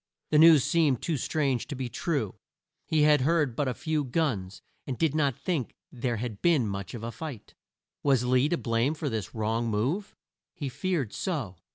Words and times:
The 0.31 0.39
news 0.39 0.63
seemed 0.63 1.03
too 1.03 1.15
strange 1.15 1.67
to 1.67 1.75
be 1.75 1.87
true. 1.87 2.33
He 2.87 3.03
had 3.03 3.21
heard 3.21 3.55
but 3.55 3.67
a 3.67 3.75
few 3.75 4.03
guns, 4.03 4.63
and 4.87 4.97
did 4.97 5.13
not 5.13 5.37
think 5.37 5.75
there 5.91 6.17
had 6.17 6.41
been 6.41 6.65
much 6.67 6.95
of 6.95 7.03
a 7.03 7.11
fight. 7.11 7.53
Was 8.01 8.23
Lee 8.23 8.49
to 8.49 8.57
blame 8.57 8.95
for 8.95 9.09
this 9.09 9.35
wrong 9.35 9.69
move? 9.69 10.15
He 10.55 10.69
feared 10.69 11.13
so. 11.13 11.57